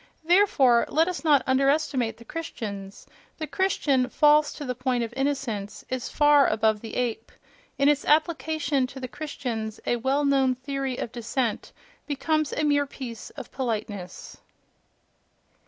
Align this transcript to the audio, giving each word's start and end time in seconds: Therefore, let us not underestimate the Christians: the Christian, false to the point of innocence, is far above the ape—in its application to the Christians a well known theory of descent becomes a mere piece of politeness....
Therefore, 0.23 0.87
let 0.89 1.07
us 1.07 1.23
not 1.23 1.43
underestimate 1.45 2.17
the 2.17 2.25
Christians: 2.25 3.05
the 3.37 3.45
Christian, 3.45 4.09
false 4.09 4.51
to 4.53 4.65
the 4.65 4.73
point 4.73 5.03
of 5.03 5.13
innocence, 5.15 5.85
is 5.89 6.09
far 6.09 6.47
above 6.47 6.81
the 6.81 6.95
ape—in 6.95 7.87
its 7.87 8.03
application 8.05 8.87
to 8.87 8.99
the 8.99 9.07
Christians 9.07 9.79
a 9.85 9.97
well 9.97 10.25
known 10.25 10.55
theory 10.55 10.97
of 10.97 11.11
descent 11.11 11.71
becomes 12.07 12.51
a 12.51 12.63
mere 12.63 12.87
piece 12.87 13.29
of 13.37 13.51
politeness.... 13.51 14.37